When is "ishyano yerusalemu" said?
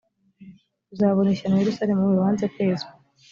1.31-2.03